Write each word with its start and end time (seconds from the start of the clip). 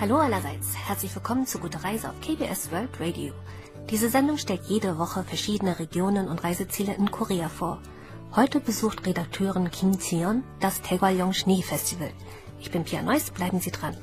Hallo 0.00 0.16
allerseits, 0.16 0.74
herzlich 0.78 1.14
willkommen 1.14 1.46
zu 1.46 1.58
Gute 1.58 1.84
Reise 1.84 2.08
auf 2.08 2.18
KBS 2.22 2.70
World 2.72 2.98
Radio. 3.00 3.34
Diese 3.90 4.08
Sendung 4.08 4.38
stellt 4.38 4.62
jede 4.64 4.96
Woche 4.96 5.24
verschiedene 5.24 5.78
Regionen 5.78 6.26
und 6.28 6.42
Reiseziele 6.42 6.94
in 6.94 7.10
Korea 7.10 7.50
vor. 7.50 7.82
Heute 8.34 8.60
besucht 8.60 9.06
Redakteurin 9.06 9.70
Kim 9.70 10.00
Zion 10.00 10.42
das 10.58 10.80
Taegwalyong 10.80 11.34
Schneefestival. 11.34 12.10
Ich 12.60 12.70
bin 12.70 12.84
Pia 12.84 13.02
Neuss, 13.02 13.30
bleiben 13.30 13.60
Sie 13.60 13.72
dran. 13.72 13.94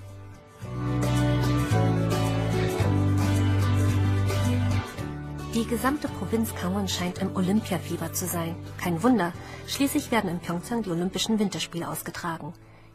Die 5.55 5.65
gesamte 5.65 6.09
Provinz 6.09 6.53
Gangwon 6.61 6.87
scheint 6.87 7.17
im 7.17 7.35
Olympiafieber 7.35 8.13
zu 8.13 8.27
sein. 8.27 8.55
Kein 8.77 9.01
Wunder, 9.01 9.33
schließlich 9.65 10.11
werden 10.11 10.29
in 10.29 10.39
Pyeongchang 10.41 10.83
die 10.83 10.91
Olympischen 10.91 11.39
Winterspiele 11.39 11.89
ausgetragen. 11.89 12.53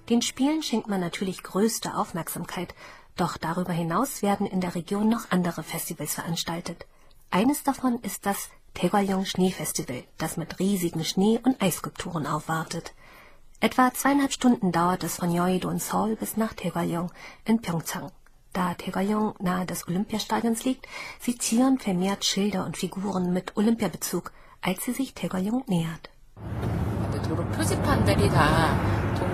Den 0.09 0.23
Spielen 0.23 0.63
schenkt 0.63 0.89
man 0.89 1.01
natürlich 1.01 1.43
größte 1.43 1.95
Aufmerksamkeit, 1.95 2.75
doch 3.17 3.37
darüber 3.37 3.73
hinaus 3.73 4.23
werden 4.23 4.47
in 4.47 4.61
der 4.61 4.75
Region 4.75 5.09
noch 5.09 5.31
andere 5.31 5.63
Festivals 5.63 6.15
veranstaltet. 6.15 6.87
Eines 7.31 7.63
davon 7.63 7.99
ist 8.01 8.27
das 8.27 8.49
Taegwalyong 8.75 9.27
Schneefestival, 9.27 10.05
das 10.19 10.37
mit 10.37 10.59
riesigen 10.59 11.05
Schnee- 11.05 11.41
und 11.43 11.61
Eisskulpturen 11.63 12.27
aufwartet. 12.27 12.95
Etwa 13.61 13.93
zweieinhalb 13.95 14.33
Stunden 14.33 14.73
dauert 14.73 15.05
es 15.05 15.17
von 15.17 15.31
Yeouido 15.31 15.71
Seoul 15.79 16.17
bis 16.17 16.37
nach 16.37 16.55
Taegwalyong 16.55 17.13
in 17.45 17.61
Pyeongchang. 17.61 18.11
Da 18.53 18.75
Taegwalyong 18.75 19.35
nahe 19.39 19.67
des 19.67 19.87
Olympiastadions 19.87 20.65
liegt, 20.65 20.87
sieht 21.21 21.43
Zion 21.43 21.79
vermehrt 21.79 22.25
Schilder 22.25 22.67
und 22.67 22.77
Figuren 22.77 23.33
mit 23.33 23.57
Olympiabezug, 23.57 24.33
als 24.61 24.85
sie 24.85 24.93
sich 24.93 25.15
Taegwalyong 25.15 25.65
nähert. 25.69 26.11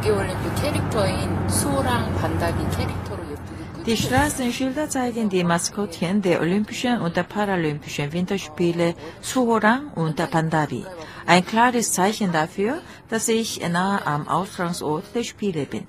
도로 0.07 0.23
표지판들이 0.23 0.33
다 0.33 0.53
동계올림픽 0.53 0.55
캐릭터인 0.55 1.49
수호랑 1.49 2.15
반다비 2.15 2.77
캐릭터로 2.77 3.23
예쁘게 3.31 3.63
Die 3.85 3.97
Straßenschilder 3.97 4.89
zeigen 4.89 5.29
die 5.29 5.43
Maskottchen 5.43 6.21
der 6.21 6.39
Olympischen 6.39 7.01
und 7.01 7.17
der 7.17 7.23
Paralympischen 7.23 8.13
Winterspiele 8.13 8.95
Suhorang 9.21 9.91
und 9.95 10.15
Pandabi. 10.15 10.85
Ein 11.25 11.45
klares 11.45 11.91
Zeichen 11.91 12.31
dafür, 12.31 12.81
dass 13.09 13.27
ich 13.27 13.59
nahe 13.69 14.05
am 14.07 14.29
Austragungsort 14.29 15.13
der 15.13 15.23
Spiele 15.23 15.65
bin. 15.65 15.85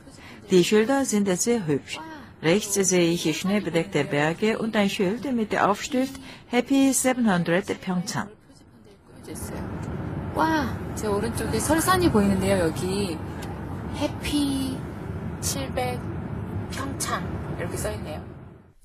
Die 0.50 0.64
Schilder 0.64 1.04
sind 1.04 1.28
sehr 1.40 1.66
hübsch. 1.66 2.00
Rechts 2.42 2.74
sehe 2.74 3.12
ich 3.12 3.38
schneebedeckte 3.38 4.04
Berge 4.04 4.58
und 4.58 4.74
ein 4.74 4.90
Schild 4.90 5.32
mit 5.32 5.52
der 5.52 5.70
Aufschrift 5.70 6.20
Happy 6.48 6.92
700 6.92 7.80
Pyeongchang. 7.80 8.28
있어요. 9.26 9.56
와, 10.34 10.76
제 10.94 11.06
오른쪽에 11.06 11.58
설산이 11.58 12.10
보이는데요, 12.10 12.58
여기. 12.58 13.16
해피 13.98 14.78
700 15.40 16.00
평창 16.70 17.56
이렇게 17.58 17.76
써 17.76 17.90
있네요. 17.92 18.22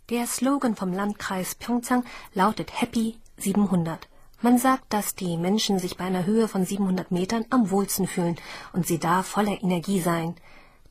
Der 0.08 0.25
Slogan 0.25 0.75
vom 0.75 0.92
Landkreis 0.92 1.56
Pyeongchang 1.56 2.03
lautet 2.34 2.81
Happy 2.81 3.20
700. 3.38 4.08
Man 4.42 4.58
sagt, 4.58 4.92
dass 4.94 5.16
die 5.16 5.38
Menschen 5.38 5.80
sich 5.80 5.98
bei 5.98 6.06
einer 6.06 6.25
Höhe 6.25 6.48
von 6.48 6.66
700 6.66 7.12
Metern 7.12 7.45
am 7.50 7.70
wohlsten 7.72 8.08
fühlen 8.08 8.38
und 8.73 8.88
sie 8.88 8.98
da 8.98 9.22
voller 9.22 9.62
Energie 9.62 10.00
seien. 10.00 10.36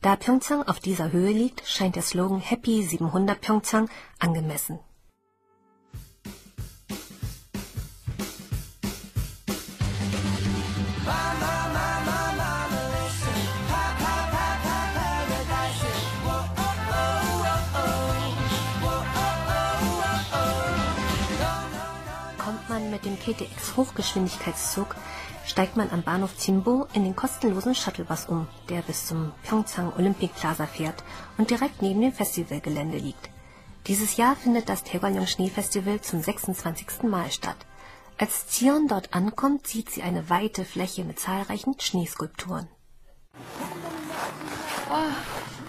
Da 0.01 0.15
Pyeongchang 0.15 0.63
auf 0.63 0.79
dieser 0.79 1.11
Höhe 1.11 1.31
liegt, 1.31 1.67
scheint 1.67 1.95
der 1.95 2.03
Slogan 2.03 2.39
Happy 2.39 2.83
700 2.83 3.41
Pyeongchang 3.41 3.89
angemessen. 4.19 4.79
Mit 22.94 23.04
dem 23.04 23.18
KTX 23.18 23.76
Hochgeschwindigkeitszug, 23.76 24.94
steigt 25.44 25.76
man 25.76 25.90
am 25.90 26.02
Bahnhof 26.02 26.30
Jinbo 26.38 26.86
in 26.92 27.02
den 27.02 27.16
kostenlosen 27.16 27.74
Shuttlebus 27.74 28.26
um, 28.26 28.46
der 28.68 28.82
bis 28.82 29.06
zum 29.06 29.32
Pyeongchang 29.42 29.92
Olympic 29.98 30.32
Plaza 30.34 30.66
fährt 30.66 31.02
und 31.36 31.50
direkt 31.50 31.82
neben 31.82 32.00
dem 32.00 32.12
Festivalgelände 32.12 32.98
liegt. 32.98 33.30
Dieses 33.88 34.16
Jahr 34.16 34.36
findet 34.36 34.68
das 34.68 34.84
Taegwalyong 34.84 35.26
Schneefestival 35.26 36.00
zum 36.02 36.22
26. 36.22 37.02
Mal 37.02 37.32
statt. 37.32 37.56
Als 38.16 38.46
Zion 38.46 38.86
dort 38.86 39.12
ankommt, 39.12 39.66
sieht 39.66 39.90
sie 39.90 40.02
eine 40.02 40.30
weite 40.30 40.64
Fläche 40.64 41.04
mit 41.04 41.18
zahlreichen 41.18 41.74
Schneeskulpturen. 41.80 42.68
와, 44.88 45.10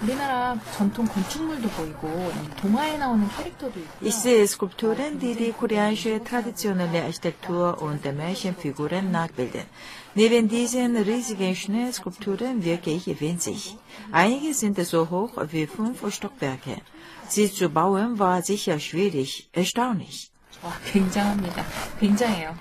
우리나라 0.05 0.59
전통 0.77 1.07
건축물도 1.07 1.69
보이고 1.69 2.09
이 2.09 2.57
동화에 2.57 2.97
나오는 2.97 3.29
캐릭터도 3.37 3.79
있고. 3.79 4.07
Ich 4.07 4.17
sehe 4.17 4.47
Skulpturen, 4.47 5.19
die 5.19 5.35
die 5.35 5.53
koreanische 5.53 6.23
traditionelle 6.25 7.05
Architektur 7.05 7.81
und 7.83 8.05
Märchenfiguren 8.05 9.11
nachbilden. 9.11 9.67
Neben 10.15 10.49
diesen 10.49 10.97
riesigen 10.97 11.55
Schneeskulpturen 11.55 12.65
wirke 12.65 12.91
ich 12.91 13.21
winzig. 13.21 13.77
Einige 14.11 14.55
sind 14.55 14.79
so 14.85 15.09
hoch 15.11 15.33
wie 15.51 15.67
fünf 15.67 16.03
Stockwerke. 16.13 16.81
Sie 17.29 17.53
zu 17.53 17.69
bauen 17.69 18.19
war 18.19 18.43
sicher 18.43 18.81
schwierig, 18.81 19.49
erstaunlich. 19.53 20.31
와, 20.63 20.73
굉장합니다. 20.93 21.65
굉장해요. 22.01 22.55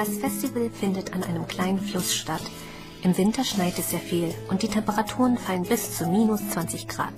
Das 0.00 0.16
Festival 0.16 0.70
findet 0.70 1.12
an 1.12 1.22
einem 1.24 1.46
kleinen 1.46 1.78
Fluss 1.78 2.14
statt. 2.14 2.40
Im 3.02 3.18
Winter 3.18 3.44
schneit 3.44 3.78
es 3.78 3.90
sehr 3.90 4.00
viel 4.00 4.34
und 4.48 4.62
die 4.62 4.68
Temperaturen 4.68 5.36
fallen 5.36 5.64
bis 5.64 5.98
zu 5.98 6.06
minus 6.06 6.40
20 6.48 6.88
Grad. 6.88 7.12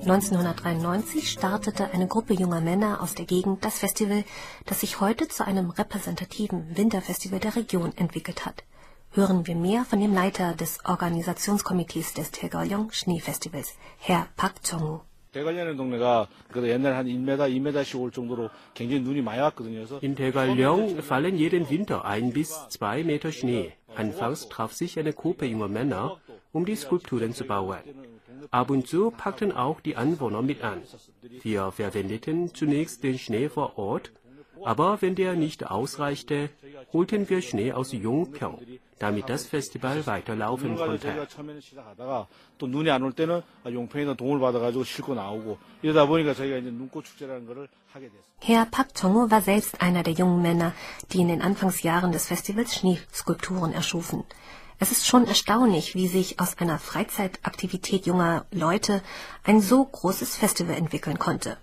1993 0.00 1.30
startete 1.30 1.92
eine 1.92 2.08
Gruppe 2.08 2.34
junger 2.34 2.60
Männer 2.60 3.00
aus 3.00 3.14
der 3.14 3.26
Gegend 3.26 3.64
das 3.64 3.78
Festival, 3.78 4.24
das 4.64 4.80
sich 4.80 5.00
heute 5.00 5.28
zu 5.28 5.46
einem 5.46 5.70
repräsentativen 5.70 6.76
Winterfestival 6.76 7.38
der 7.38 7.54
Region 7.54 7.96
entwickelt 7.96 8.44
hat. 8.44 8.64
Hören 9.12 9.46
wir 9.46 9.54
mehr 9.54 9.84
von 9.84 10.00
dem 10.00 10.12
Leiter 10.12 10.54
des 10.54 10.84
Organisationskomitees 10.84 12.12
des 12.14 12.32
Taegwalyong 12.32 12.90
Schneefestivals, 12.90 13.74
Herr 13.98 14.26
Park 14.36 14.54
Jong-woo. 14.64 15.02
대관련의 15.35 15.77
동네가 15.77 16.27
그래도 16.49 16.67
옛날에 16.67 16.95
한 16.95 17.05
1m, 17.05 17.37
2m씩 17.37 17.99
올 18.01 18.11
정도로 18.11 18.49
굉장히 18.73 19.01
눈이 19.01 19.21
많이 19.21 19.39
왔거든요. 19.39 19.75
그래서 19.75 19.99
In 20.03 20.15
Taegalong 20.15 20.99
fallen 20.99 21.37
jeden 21.37 21.65
Winter 21.69 22.05
ein 22.05 22.33
bis 22.33 22.51
zwei 22.69 22.99
Meter 22.99 23.31
Schnee. 23.31 23.71
Anfangs 23.95 24.49
traf 24.49 24.73
sich 24.73 24.99
eine 24.99 25.13
Gruppe 25.13 25.45
junger 25.45 25.69
Männer, 25.69 26.17
um 26.51 26.65
die 26.65 26.75
Skulpturen 26.75 27.33
zu 27.33 27.45
bauen. 27.45 27.77
Ab 28.49 28.69
und 28.69 28.87
zu 28.87 29.11
packten 29.11 29.51
auch 29.51 29.79
die 29.79 29.95
Anwohner 29.95 30.41
mit 30.41 30.63
an. 30.63 30.81
Wir 31.21 31.71
verwendeten 31.71 32.53
zunächst 32.53 33.03
den 33.03 33.17
Schnee 33.17 33.47
vor 33.47 33.77
Ort, 33.77 34.11
aber 34.66 35.00
wenn 35.00 35.14
der 35.14 35.34
nicht 35.34 35.70
ausreichte, 35.70 36.50
holten 36.92 37.28
wir 37.28 37.40
Schnee 37.40 37.72
aus 37.72 37.92
Yongpyeong, 37.92 38.58
damit 38.98 39.28
das 39.28 39.46
Festival 39.46 40.04
weiterlaufen 40.06 40.74
konnte. 40.76 41.08
Herr 48.40 48.66
Pak 48.66 48.88
Chongo 49.00 49.30
war 49.30 49.42
selbst 49.42 49.80
einer 49.80 50.02
der 50.02 50.14
jungen 50.14 50.42
Männer, 50.42 50.72
die 51.12 51.20
in 51.20 51.28
den 51.28 51.42
Anfangsjahren 51.42 52.10
des 52.10 52.26
Festivals 52.26 52.74
Schneeskulpturen 52.74 53.72
erschufen. 53.72 54.24
Es 54.80 54.90
ist 54.90 55.06
schon 55.06 55.28
erstaunlich, 55.28 55.94
wie 55.94 56.08
sich 56.08 56.40
aus 56.40 56.58
einer 56.58 56.80
Freizeitaktivität 56.80 58.04
junger 58.04 58.46
Leute 58.50 59.00
ein 59.44 59.60
so 59.60 59.84
großes 59.84 60.36
Festival 60.36 60.74
entwickeln 60.74 61.20
konnte. 61.20 61.56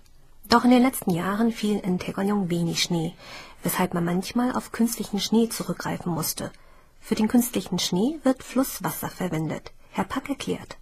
Doch 0.48 0.64
in 0.64 0.70
den 0.70 0.82
letzten 0.82 1.10
Jahren 1.10 1.52
fiel 1.52 1.78
in 1.78 1.98
Taegyeongjong 1.98 2.50
wenig 2.50 2.82
Schnee, 2.82 3.14
weshalb 3.62 3.94
man 3.94 4.04
manchmal 4.04 4.52
auf 4.52 4.72
künstlichen 4.72 5.20
Schnee 5.20 5.48
zurückgreifen 5.48 6.12
musste. 6.12 6.52
Für 7.00 7.14
den 7.14 7.28
künstlichen 7.28 7.78
Schnee 7.78 8.18
wird 8.22 8.42
Flusswasser 8.42 9.08
verwendet. 9.08 9.72
Herr 9.90 10.04
Pack 10.04 10.28
erklärt. 10.28 10.78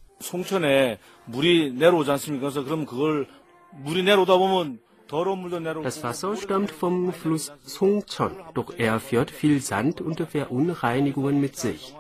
Das 5.83 6.03
Wasser 6.03 6.37
stammt 6.37 6.71
vom 6.71 7.13
Fluss 7.13 7.53
Songchon, 7.67 8.37
doch 8.55 8.73
er 8.79 9.01
führt 9.01 9.31
viel 9.31 9.61
Sand 9.61 10.01
und 10.01 10.21
Verunreinigungen 10.21 11.41
mit 11.41 11.57
sich. 11.57 11.95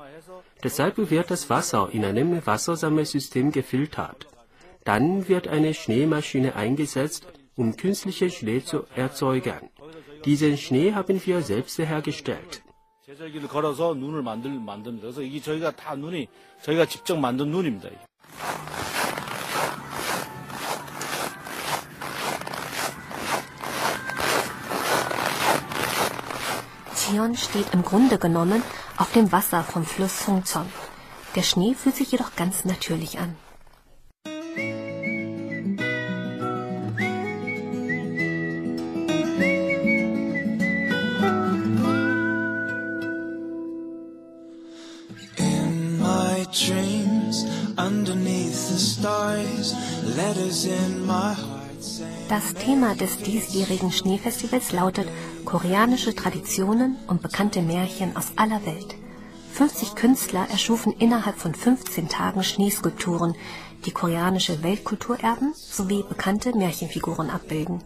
Deshalb 0.63 1.11
wird 1.11 1.31
das 1.31 1.51
Wasser 1.51 1.89
in 1.93 2.05
einem 2.05 2.47
Wassersammelsystem 2.47 3.51
gefiltert. 3.51 4.29
Dann 4.85 5.29
wird 5.29 5.49
eine 5.49 5.75
Schneemaschine 5.75 6.55
eingesetzt, 6.55 7.27
um 7.57 7.77
künstlichen 7.77 8.31
Schnee 8.31 8.63
zu 8.65 8.85
erzeugen. 8.97 9.71
Diesen 10.25 10.57
Schnee 10.57 10.93
haben 10.95 11.21
wir 11.25 11.43
selbst 11.43 11.79
hergestellt. 11.79 12.63
Tion 26.97 27.37
steht 27.37 27.75
im 27.75 27.83
Grunde 27.83 28.19
genommen 28.19 28.63
auf 28.97 29.13
dem 29.13 29.33
Wasser 29.33 29.63
vom 29.65 29.85
Fluss 29.85 30.25
Songzong. 30.25 30.67
Der 31.35 31.43
Schnee 31.43 31.75
fühlt 31.75 31.97
sich 31.97 32.13
jedoch 32.13 32.37
ganz 32.37 32.65
natürlich 32.65 33.19
an. 33.19 33.37
Das 52.33 52.55
Thema 52.55 52.95
des 52.95 53.19
diesjährigen 53.19 53.93
Schneefestivals 53.93 54.73
lautet 54.73 55.07
koreanische 55.45 56.15
Traditionen 56.15 56.97
und 57.07 57.21
bekannte 57.21 57.61
Märchen 57.61 58.17
aus 58.17 58.33
aller 58.37 58.65
Welt. 58.65 58.95
50 59.53 59.95
Künstler 59.97 60.47
erschufen 60.51 60.95
innerhalb 60.99 61.37
von 61.37 61.55
15 61.55 62.09
Tagen 62.09 62.43
Schneeskulpturen, 62.43 63.35
die 63.85 63.91
koreanische 63.91 64.63
Weltkulturerben 64.63 65.53
sowie 65.55 66.05
bekannte 66.09 66.57
Märchenfiguren 66.57 67.29
abbilden. 67.29 67.85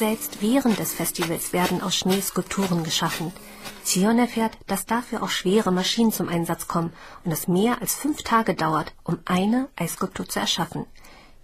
Selbst 0.00 0.40
während 0.40 0.78
des 0.78 0.94
Festivals 0.94 1.52
werden 1.52 1.82
aus 1.82 1.94
Schnee 1.94 2.22
Skulpturen 2.22 2.84
geschaffen. 2.84 3.32
Zion 3.84 4.18
erfährt, 4.18 4.56
dass 4.66 4.86
dafür 4.86 5.22
auch 5.22 5.28
schwere 5.28 5.72
Maschinen 5.72 6.10
zum 6.10 6.30
Einsatz 6.30 6.66
kommen 6.66 6.94
und 7.22 7.32
es 7.32 7.48
mehr 7.48 7.82
als 7.82 7.96
fünf 7.96 8.22
Tage 8.22 8.54
dauert, 8.54 8.94
um 9.04 9.18
eine 9.26 9.68
Eisskulptur 9.76 10.26
zu 10.26 10.40
erschaffen. 10.40 10.86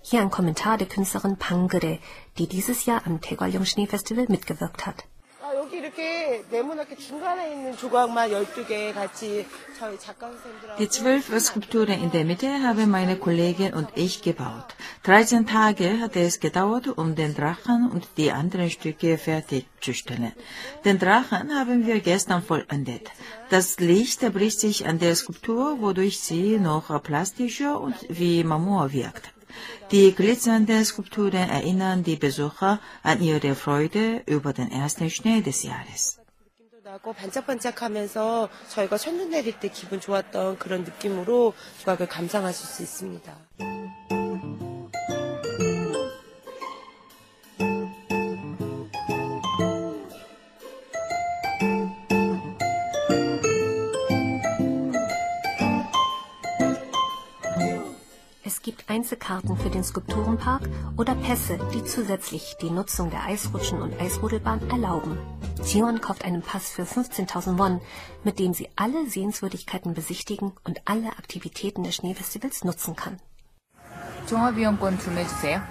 Hier 0.00 0.22
ein 0.22 0.30
Kommentar 0.30 0.78
der 0.78 0.86
Künstlerin 0.86 1.36
Pangre, 1.36 1.98
die 2.38 2.48
dieses 2.48 2.86
Jahr 2.86 3.02
am 3.04 3.20
Taegwalyong 3.20 3.66
Schneefestival 3.66 4.24
mitgewirkt 4.30 4.86
hat. 4.86 5.04
Die 10.78 10.88
zwölf 10.88 11.40
Skulpturen 11.40 12.02
in 12.02 12.10
der 12.10 12.24
Mitte 12.24 12.48
haben 12.62 12.90
meine 12.90 13.16
Kollegin 13.16 13.74
und 13.74 13.88
ich 13.94 14.22
gebaut. 14.22 14.74
13 15.02 15.46
Tage 15.46 16.00
hat 16.00 16.16
es 16.16 16.40
gedauert, 16.40 16.88
um 16.96 17.14
den 17.14 17.34
Drachen 17.34 17.90
und 17.90 18.08
die 18.16 18.32
anderen 18.32 18.70
Stücke 18.70 19.18
fertigzustellen. 19.18 20.32
Den 20.84 20.98
Drachen 20.98 21.54
haben 21.54 21.86
wir 21.86 22.00
gestern 22.00 22.42
vollendet. 22.42 23.10
Das 23.50 23.78
Licht 23.78 24.20
bricht 24.32 24.60
sich 24.60 24.86
an 24.86 24.98
der 24.98 25.14
Skulptur, 25.14 25.80
wodurch 25.80 26.20
sie 26.20 26.58
noch 26.58 27.02
plastischer 27.02 27.80
und 27.80 27.96
wie 28.08 28.42
Marmor 28.44 28.92
wirkt. 28.92 29.35
Die 29.90 30.14
glitzernden 30.14 30.84
Skulpturen 30.84 31.48
erinnern 31.48 32.02
die 32.02 32.16
Besucher 32.16 32.80
an 33.02 33.22
ihre 33.22 33.54
Freude 33.54 34.22
über 34.26 34.52
den 34.52 34.70
ersten 34.70 35.10
Schnee 35.10 35.42
des 35.42 35.62
Jahres. 35.62 36.18
나고 36.86 37.12
반짝반짝하면서 37.12 38.48
저희가 38.68 38.96
첫눈 38.96 39.30
내릴 39.30 39.58
때 39.58 39.68
기분 39.68 40.00
좋았던 40.00 40.58
그런 40.58 40.84
느낌으로 40.84 41.52
조각을 41.80 42.06
감상하실 42.06 42.66
수 42.66 42.82
있습니다. 42.82 43.36
Einzelkarten 58.95 59.57
für 59.57 59.69
den 59.69 59.83
Skulpturenpark 59.83 60.69
oder 60.97 61.15
Pässe, 61.15 61.59
die 61.73 61.83
zusätzlich 61.83 62.55
die 62.61 62.69
Nutzung 62.69 63.09
der 63.09 63.23
Eisrutschen 63.25 63.81
und 63.81 63.99
Eisrodelbahn 63.99 64.69
erlauben. 64.69 65.17
Zion 65.61 66.01
kauft 66.01 66.25
einen 66.25 66.41
Pass 66.41 66.69
für 66.69 66.83
15.000 66.83 67.57
Won, 67.57 67.81
mit 68.23 68.39
dem 68.39 68.53
sie 68.53 68.69
alle 68.75 69.07
Sehenswürdigkeiten 69.07 69.93
besichtigen 69.93 70.53
und 70.63 70.81
alle 70.85 71.09
Aktivitäten 71.09 71.83
des 71.83 71.95
Schneefestivals 71.95 72.63
nutzen 72.63 72.95
kann. 72.95 73.17
종합이용권 74.27 74.99
주문해주세요. 74.99 75.61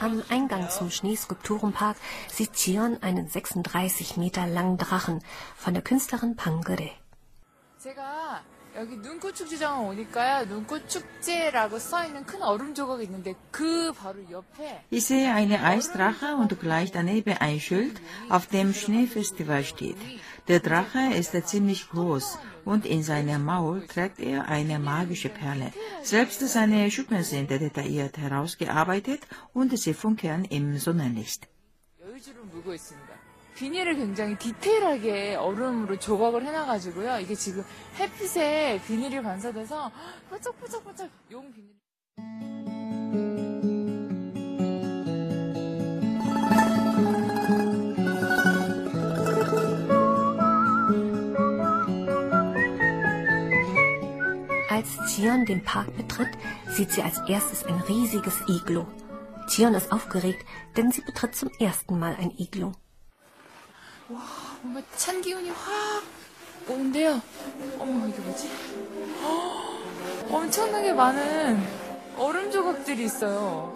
Am 0.00 0.22
Eingang 0.30 0.70
zum 0.70 0.90
Schneeskulpturenpark 0.90 1.96
sieht 2.28 2.56
Zion 2.56 2.98
einen 3.02 3.28
36 3.28 4.16
Meter 4.16 4.46
langen 4.46 4.78
Drachen 4.78 5.22
von 5.56 5.74
der 5.74 5.82
Künstlerin 5.82 6.36
Pangre. 6.36 6.90
제가 8.77 8.81
여기 8.81 8.95
눈꽃 8.97 9.35
축제장 9.35 9.87
오니까요. 9.87 10.45
눈꽃 10.45 10.87
축제라고 10.87 11.79
써 11.79 12.05
있는 12.05 12.23
큰 12.25 12.43
얼음 12.43 12.75
조각이 12.75 13.03
있는데 13.05 13.33
그 13.49 13.91
바로 13.91 14.19
옆에 14.29 14.83
Ich 14.91 15.07
sehe 15.07 15.31
eine 15.33 15.63
Eisdrache 15.63 16.35
und 16.35 16.59
gleich 16.59 16.91
daneben 16.91 17.35
ein 17.39 17.59
Schild, 17.59 17.99
auf 18.29 18.47
dem 18.47 18.73
Schneefestival 18.73 19.63
steht. 19.63 19.97
Der 20.47 20.59
Drache 20.59 21.11
ist 21.13 21.35
ziemlich 21.47 21.89
groß 21.89 22.37
und 22.65 22.85
in 22.85 23.01
seinem 23.01 23.43
Maul 23.43 23.87
trägt 23.87 24.19
er 24.19 24.47
eine 24.47 24.77
magische 24.77 25.29
Perle. 25.29 25.73
Selbst 26.03 26.39
seine 26.47 26.91
Schuppen 26.91 27.23
sind 27.23 27.49
detailliert 27.49 28.17
herausgearbeitet 28.17 29.21
und 29.53 29.75
sie 29.77 29.95
funkeln 29.95 30.45
im 30.45 30.77
Sonnenlicht. 30.77 31.47
여유주를 31.99 32.43
물고 32.45 32.73
있습니다. 32.73 33.10
비닐을 33.54 33.96
굉장히 33.96 34.36
디테일하게 34.36 35.36
얼음으로 35.36 35.98
조각을 35.98 36.44
해놔가지고요. 36.44 37.20
이게 37.20 37.34
지금 37.34 37.64
햇빛에 37.98 38.80
비닐이 38.86 39.22
반사돼서 39.22 39.90
반짝반짝반짝 40.30 41.10
용 41.30 41.52
비닐. 41.52 41.72
Als 54.68 54.88
Zion 55.06 55.44
den 55.44 55.62
Park 55.62 55.94
betritt, 55.96 56.30
sieht 56.74 56.90
sie 56.90 57.02
als 57.02 57.20
erstes 57.28 57.64
ein 57.64 57.78
riesiges 57.82 58.34
Iglo. 58.48 58.86
Zion 59.46 59.74
ist 59.74 59.92
aufgeregt, 59.92 60.44
denn 60.76 60.90
sie 60.90 61.02
betritt 61.02 61.34
zum 61.36 61.50
ersten 61.60 61.98
Mal 61.98 62.16
ein 62.18 62.32
Iglo. 62.38 62.72
뭔가 64.61 64.81
찬 64.95 65.21
기운이 65.21 65.49
확 65.49 66.03
오는데요. 66.69 67.21
어머 67.79 68.07
이게 68.07 68.19
뭐지? 68.19 68.49
헉, 69.21 70.31
엄청나게 70.31 70.93
많은 70.93 71.61
얼음 72.17 72.51
조각들이 72.51 73.05
있어요. 73.05 73.75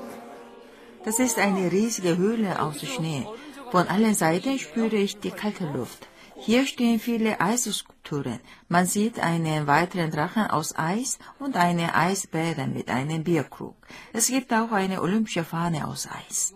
Das 1.04 1.20
ist 1.20 1.40
eine 1.40 1.72
riesige 1.72 2.16
Höhle 2.18 2.62
aus 2.62 2.80
Schnee. 2.82 3.26
Von 3.72 3.88
allen 3.88 4.14
Seiten 4.14 4.60
spüre 4.60 4.98
ich 4.98 5.20
die 5.20 5.32
kalte 5.32 5.66
Luft. 5.66 6.08
Hier 6.36 6.66
stehen 6.66 7.00
viele 7.00 7.40
Eisskulpturen. 7.40 8.40
Man 8.68 8.86
sieht 8.86 9.20
einen 9.20 9.68
weiteren 9.68 10.12
Drachen 10.12 10.48
aus 10.48 10.76
Eis 10.76 11.20
und 11.40 11.56
eine 11.56 11.96
Eisbären 11.96 12.74
mit 12.74 12.90
einem 12.90 13.24
Bierkrug. 13.24 13.76
Es 14.12 14.28
gibt 14.28 14.52
auch 14.52 14.72
eine 14.72 15.02
olympische 15.02 15.44
Fahne 15.44 15.88
aus 15.88 16.08
Eis. 16.08 16.54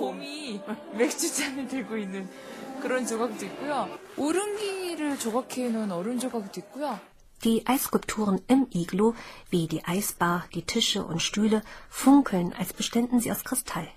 곰이 0.00 0.48
있네요. 0.48 0.62
입을 0.62 0.66
벌리고 0.66 0.92
곰이 0.92 0.96
맥주잔을 0.98 1.68
들고 1.68 1.96
있는 1.96 2.28
그런 2.80 3.06
조각도 3.06 3.44
있고요. 3.46 3.88
오름기를 4.16 5.18
조각해 5.18 5.68
놓은 5.68 5.92
얼음 5.92 6.18
조각도 6.18 6.60
있고요. 6.60 6.98
Die 7.42 7.62
Eisskulpturen 7.66 8.42
im 8.48 8.66
Iglo, 8.70 9.14
wie 9.50 9.68
die 9.68 9.84
Eisbar, 9.84 10.48
die 10.54 10.62
Tische 10.62 11.04
und 11.04 11.20
Stühle, 11.20 11.62
funkeln, 11.90 12.54
als 12.54 12.72
beständen 12.72 13.20
sie 13.20 13.30
aus 13.30 13.44
Kristall. 13.44 13.88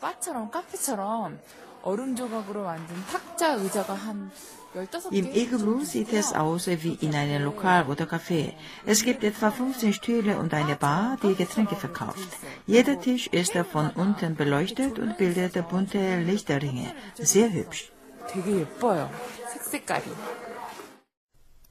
바처럼 0.00 0.50
카페처럼 0.50 1.38
얼음 1.82 2.16
조각으로 2.16 2.64
만든 2.64 2.94
탁자 3.10 3.54
의자가 3.54 3.94
한 3.94 4.30
15개 4.74 5.12
Im 5.12 5.26
Igloo 5.32 5.84
sieht 5.84 6.12
es 6.12 6.32
aus 6.32 6.66
wie 6.66 6.98
in 7.00 7.14
einem 7.14 7.44
Lokal 7.44 7.86
oder 7.86 8.06
Café. 8.06 8.54
Es 8.84 9.04
gibt 9.04 9.22
etwa 9.22 9.50
15 9.50 9.92
Stühle 9.92 10.38
und 10.38 10.52
eine 10.52 10.74
Bar, 10.74 11.16
die 11.22 11.34
Getränke 11.36 11.76
verkauft. 11.76 12.28
Jeder 12.66 13.00
Tisch 13.00 13.28
ist 13.28 13.56
von 13.70 13.90
unten 13.90 14.34
beleuchtet 14.34 14.98
und 14.98 15.16
bildet 15.16 15.68
bunte 15.68 16.20
Lichterringe. 16.20 16.92
Sehr 17.14 17.52
hübsch. 17.52 17.92
되게 18.26 18.60
예뻐요. 18.60 19.10
색색깔이. 19.52 20.04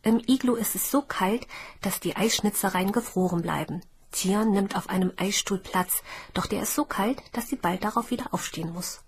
Im 0.03 0.21
Iglo 0.27 0.55
ist 0.55 0.75
es 0.75 0.91
so 0.91 1.01
kalt, 1.01 1.47
dass 1.81 1.99
die 1.99 2.15
Eisschnitzereien 2.15 2.91
gefroren 2.91 3.41
bleiben. 3.41 3.81
Zion 4.11 4.51
nimmt 4.51 4.75
auf 4.75 4.89
einem 4.89 5.11
Eisstuhl 5.17 5.59
Platz, 5.59 6.03
doch 6.33 6.45
der 6.45 6.63
ist 6.63 6.75
so 6.75 6.85
kalt, 6.85 7.21
dass 7.33 7.47
sie 7.47 7.55
bald 7.55 7.83
darauf 7.83 8.11
wieder 8.11 8.33
aufstehen 8.33 8.71
muss. 8.71 9.01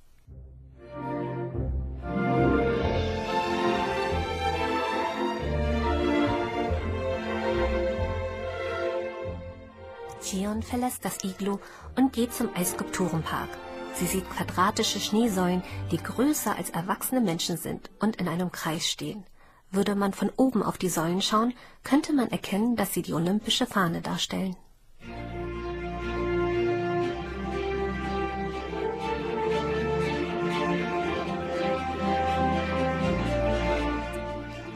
Tion 10.31 10.63
verlässt 10.63 11.05
das 11.05 11.25
Iglu 11.25 11.59
und 11.97 12.13
geht 12.13 12.33
zum 12.33 12.55
Eisskulpturenpark. 12.55 13.49
Sie 13.95 14.07
sieht 14.07 14.31
quadratische 14.31 15.01
Schneesäulen, 15.01 15.65
die 15.91 15.97
größer 15.97 16.57
als 16.57 16.71
erwachsene 16.71 17.21
Menschen 17.21 17.57
sind 17.57 17.91
und 17.99 18.17
in 18.17 18.29
einem 18.29 18.53
Kreis 18.53 18.87
stehen. 18.87 19.25
Würde 19.73 19.97
man 19.97 20.13
von 20.13 20.31
oben 20.37 20.63
auf 20.63 20.79
die 20.79 20.89
Säulen 20.89 21.21
schauen, 21.21 21.53
könnte 21.83 22.13
man 22.13 22.31
erkennen, 22.31 22.77
dass 22.77 22.95
sie 22.95 23.03
die 23.03 23.13
olympische 23.13 23.67
Fahne 23.67 24.03
darstellen. 24.03 24.57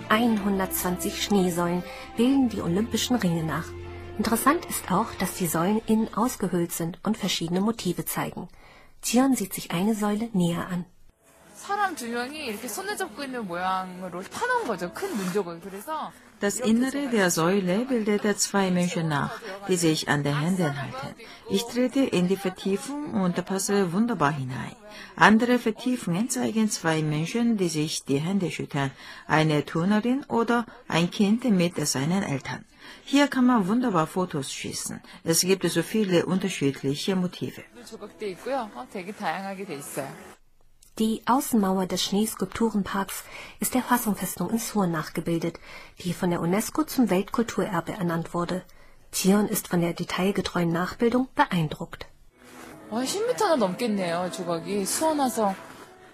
...120 0.08 1.10
Schneesäulen 1.20 1.82
bilden 2.16 2.48
die 2.48 2.60
olympischen 2.60 3.16
Ringe 3.16 3.42
nach. 3.42 3.66
Interessant 4.16 4.64
ist 4.66 4.92
auch, 4.92 5.12
dass 5.18 5.34
die 5.34 5.48
Säulen 5.48 5.82
innen 5.86 6.14
ausgehöhlt 6.14 6.72
sind 6.72 6.98
und 7.02 7.16
verschiedene 7.16 7.60
Motive 7.60 8.04
zeigen. 8.04 8.48
Tion 9.02 9.34
sieht 9.34 9.52
sich 9.52 9.72
eine 9.72 9.94
Säule 9.94 10.28
näher 10.32 10.68
an. 10.68 10.84
Das 16.40 16.60
Innere 16.60 17.08
der 17.08 17.30
Säule 17.30 17.86
bildet 17.86 18.40
zwei 18.40 18.70
Menschen 18.70 19.08
nach, 19.08 19.40
die 19.68 19.76
sich 19.76 20.08
an 20.08 20.22
den 20.22 20.38
Händen 20.38 20.80
halten. 20.80 21.14
Ich 21.50 21.64
trete 21.64 22.00
in 22.00 22.28
die 22.28 22.36
Vertiefung 22.36 23.14
und 23.14 23.44
passe 23.46 23.92
wunderbar 23.92 24.32
hinein. 24.32 24.76
Andere 25.16 25.58
Vertiefungen 25.58 26.28
zeigen 26.28 26.70
zwei 26.70 27.02
Menschen, 27.02 27.56
die 27.56 27.68
sich 27.68 28.04
die 28.04 28.18
Hände 28.18 28.50
schütteln, 28.50 28.90
eine 29.26 29.64
Turnerin 29.64 30.24
oder 30.24 30.66
ein 30.86 31.10
Kind 31.10 31.44
mit 31.44 31.76
seinen 31.86 32.22
Eltern. 32.22 32.64
Hier 33.03 33.27
kann 33.27 33.45
man 33.45 33.67
wunderbar 33.67 34.07
Fotos 34.07 34.51
schießen. 34.51 35.01
Es 35.23 35.41
gibt 35.41 35.63
so 35.69 35.81
viele 35.83 36.25
unterschiedliche 36.25 37.15
Motive. 37.15 37.63
조각돼 37.85 38.29
있고요. 38.31 38.69
어, 38.75 38.85
되게 38.91 39.11
다양하게 39.11 39.65
돼 39.65 39.75
있어요. 39.75 40.07
Die 40.97 41.21
Außenmauer 41.25 41.87
des 41.87 42.03
Schneeskulpturenparks 42.03 43.23
ist 43.61 43.73
der 43.73 43.83
Fassungsfestung 43.83 44.49
in 44.49 44.59
Suhr 44.59 44.85
nachgebildet, 44.85 45.57
die 45.99 46.13
von 46.13 46.29
der 46.29 46.41
UNESCO 46.41 46.83
zum 46.83 47.09
Weltkulturerbe 47.09 47.93
ernannt 47.93 48.33
wurde. 48.33 48.63
Tion 49.11 49.47
ist 49.47 49.69
von 49.69 49.79
der 49.81 49.93
detailgetreuen 49.93 50.71
Nachbildung 50.71 51.29
beeindruckt. 51.35 52.05
와, 52.91 53.03
10m나 53.03 53.55
넘겠네요. 53.55 54.29
조각이 54.31 54.83
수원화성. 54.85 55.55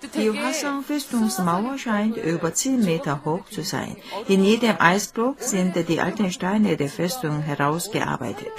근데 0.01 0.11
Die 0.11 0.29
되게 0.29 0.43
Wasserfestungsmauer 0.43 1.77
scheint 1.77 2.17
über 2.17 2.53
10 2.53 2.83
Meter 2.83 3.21
hoch 3.25 3.45
zu 3.49 3.63
sein. 3.63 3.95
In 4.27 4.43
jedem 4.43 4.75
Eisblock 4.79 5.41
sind 5.41 5.75
die 5.87 5.99
alten 5.99 6.31
Steine 6.31 6.77
der 6.77 6.89
Festung 6.89 7.41
herausgearbeitet. 7.41 8.53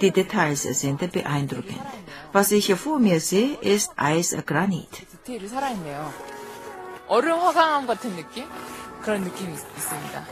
Die 0.00 0.10
Details 0.10 0.62
sind 0.62 1.00
beeindruckend. 1.10 1.80
Was 2.32 2.52
ich 2.52 2.72
vor 2.74 2.98
mir 2.98 3.20
sehe, 3.20 3.56
ist 3.60 3.92
Eisgranit. 3.96 5.06
디테일이 5.24 5.48
살아있네요. 5.48 6.12
얼음 7.08 7.38
화강암 7.38 7.86
같은 7.86 8.14
느낌? 8.16 8.44
그런 9.02 9.22
느낌이 9.22 9.52
있, 9.52 9.58
있습니다. 9.76 10.26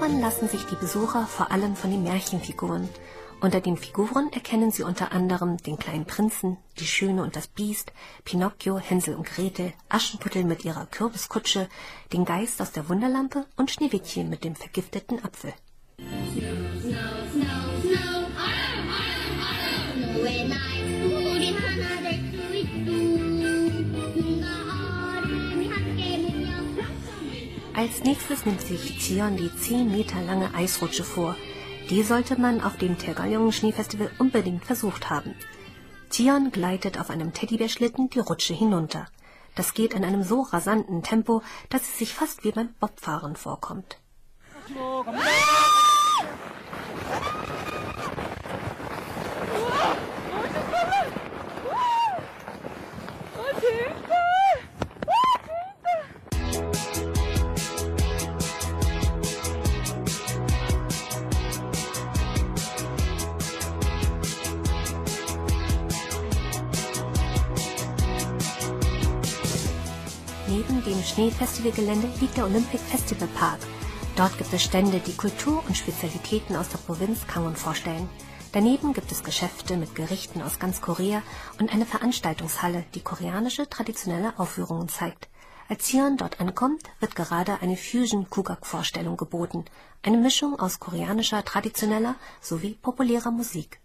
Bezaubern 0.00 0.22
lassen 0.22 0.48
sich 0.48 0.64
die 0.64 0.76
Besucher 0.76 1.26
vor 1.26 1.50
allem 1.50 1.76
von 1.76 1.90
den 1.90 2.02
Märchenfiguren. 2.02 2.88
Unter 3.42 3.60
den 3.60 3.76
Figuren 3.76 4.32
erkennen 4.32 4.70
sie 4.70 4.82
unter 4.82 5.12
anderem 5.12 5.58
den 5.58 5.78
kleinen 5.78 6.06
Prinzen, 6.06 6.56
die 6.78 6.86
Schöne 6.86 7.22
und 7.22 7.36
das 7.36 7.48
Biest, 7.48 7.92
Pinocchio, 8.24 8.78
Hänsel 8.78 9.14
und 9.14 9.26
Gretel, 9.26 9.74
Aschenputtel 9.90 10.44
mit 10.44 10.64
ihrer 10.64 10.86
Kürbiskutsche, 10.86 11.68
den 12.14 12.24
Geist 12.24 12.62
aus 12.62 12.72
der 12.72 12.88
Wunderlampe 12.88 13.44
und 13.58 13.70
Schneewittchen 13.70 14.30
mit 14.30 14.42
dem 14.42 14.56
vergifteten 14.56 15.22
Apfel. 15.22 15.52
Als 27.80 28.04
nächstes 28.04 28.44
nimmt 28.44 28.60
sich 28.60 29.00
Zion 29.00 29.38
die 29.38 29.50
10 29.50 29.90
Meter 29.90 30.20
lange 30.20 30.52
Eisrutsche 30.52 31.02
vor. 31.02 31.34
Die 31.88 32.02
sollte 32.02 32.38
man 32.38 32.60
auf 32.60 32.76
dem 32.76 32.98
Tergalyong 32.98 33.52
Schneefestival 33.52 34.10
unbedingt 34.18 34.66
versucht 34.66 35.08
haben. 35.08 35.34
Zion 36.10 36.50
gleitet 36.50 37.00
auf 37.00 37.08
einem 37.08 37.32
Teddybärschlitten 37.32 38.10
die 38.10 38.18
Rutsche 38.18 38.52
hinunter. 38.52 39.06
Das 39.54 39.72
geht 39.72 39.94
in 39.94 40.04
einem 40.04 40.22
so 40.22 40.42
rasanten 40.42 41.02
Tempo, 41.02 41.40
dass 41.70 41.80
es 41.80 41.96
sich 41.96 42.12
fast 42.12 42.44
wie 42.44 42.52
beim 42.52 42.68
Bobfahren 42.80 43.34
vorkommt. 43.34 43.98
Schneefestivalgelände 71.20 72.08
liegt 72.18 72.38
der 72.38 72.46
Olympic 72.46 72.78
Festival 72.78 73.28
Park. 73.34 73.58
Dort 74.16 74.38
gibt 74.38 74.54
es 74.54 74.62
Stände, 74.62 75.00
die 75.00 75.14
Kultur 75.14 75.62
und 75.68 75.76
Spezialitäten 75.76 76.56
aus 76.56 76.70
der 76.70 76.78
Provinz 76.78 77.26
Gangwon 77.26 77.56
vorstellen. 77.56 78.08
Daneben 78.52 78.94
gibt 78.94 79.12
es 79.12 79.22
Geschäfte 79.22 79.76
mit 79.76 79.94
Gerichten 79.94 80.40
aus 80.40 80.58
ganz 80.58 80.80
Korea 80.80 81.22
und 81.58 81.74
eine 81.74 81.84
Veranstaltungshalle, 81.84 82.84
die 82.94 83.02
koreanische 83.02 83.68
traditionelle 83.68 84.38
Aufführungen 84.38 84.88
zeigt. 84.88 85.28
Als 85.68 85.88
Sion 85.88 86.16
dort 86.16 86.40
ankommt, 86.40 86.84
wird 87.00 87.14
gerade 87.14 87.60
eine 87.60 87.76
Fusion-Kugak-Vorstellung 87.76 89.18
geboten, 89.18 89.66
eine 90.02 90.16
Mischung 90.16 90.58
aus 90.58 90.80
koreanischer 90.80 91.44
traditioneller 91.44 92.14
sowie 92.40 92.78
populärer 92.80 93.30
Musik. 93.30 93.78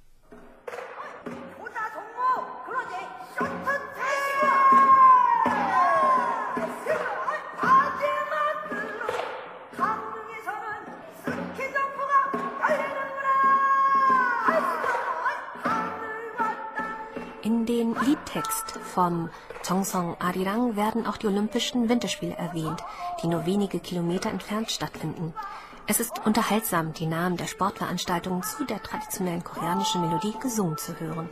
In 17.46 17.68
den 17.68 17.94
Liedtext 17.94 18.72
vom 18.96 19.30
Tongsong 19.62 20.20
Arirang 20.20 20.76
werden 20.76 21.06
auch 21.06 21.18
die 21.18 21.28
Olympischen 21.28 21.90
Winterspiele 21.90 22.34
erwähnt, 22.34 22.84
die 23.22 23.28
nur 23.28 23.46
wenige 23.46 23.80
Kilometer 23.80 24.32
entfernt 24.32 24.72
stattfinden. 24.72 25.32
Es 25.86 26.00
ist 26.00 26.26
unterhaltsam, 26.26 26.94
die 26.94 27.06
Namen 27.06 27.38
der 27.38 27.46
Sportveranstaltungen 27.46 28.42
zu 28.42 28.66
der 28.66 28.82
traditionellen 28.82 29.44
koreanischen 29.44 30.02
Melodie 30.02 30.34
gesungen 30.42 30.80
zu 30.80 31.00
hören. 31.00 31.30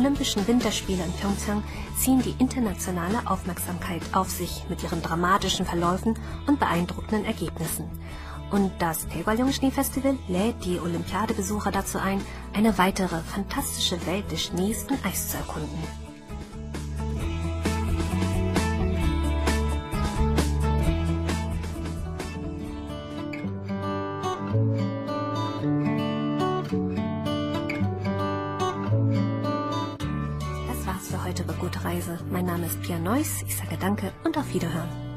Olympischen 0.00 0.48
Winterspiele 0.48 1.04
in 1.04 1.12
Pyeongchang 1.12 1.62
ziehen 1.98 2.22
die 2.22 2.34
internationale 2.38 3.18
Aufmerksamkeit 3.26 4.00
auf 4.12 4.30
sich 4.30 4.64
mit 4.70 4.82
ihren 4.82 5.02
dramatischen 5.02 5.66
Verläufen 5.66 6.18
und 6.46 6.58
beeindruckenden 6.58 7.26
Ergebnissen. 7.26 7.84
Und 8.50 8.72
das 8.78 9.06
Daegualyong 9.08 9.52
Schneefestival 9.52 10.16
lädt 10.26 10.64
die 10.64 10.80
Olympiadebesucher 10.80 11.70
dazu 11.70 11.98
ein, 11.98 12.22
eine 12.54 12.78
weitere 12.78 13.20
fantastische 13.20 14.06
Welt 14.06 14.32
des 14.32 14.44
Schnees 14.44 14.84
und 14.84 15.04
Eis 15.04 15.28
zu 15.28 15.36
erkunden. 15.36 16.09
Pia 32.90 32.98
Neuss. 32.98 33.44
Ich 33.46 33.56
sage 33.56 33.76
Danke 33.78 34.12
und 34.24 34.36
auf 34.36 34.52
Wiederhören. 34.52 35.09